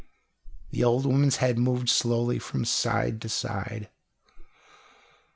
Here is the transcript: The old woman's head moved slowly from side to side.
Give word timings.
The 0.71 0.83
old 0.83 1.05
woman's 1.05 1.35
head 1.35 1.59
moved 1.59 1.87
slowly 1.87 2.39
from 2.39 2.65
side 2.65 3.21
to 3.21 3.29
side. 3.29 3.87